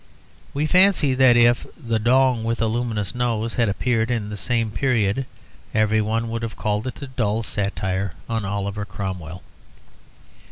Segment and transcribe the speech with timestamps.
[0.55, 4.71] We fancy that if 'The Dong with the Luminous Nose' had appeared in the same
[4.71, 5.27] period
[5.75, 9.43] everyone would have called it a dull satire on Oliver Cromwell.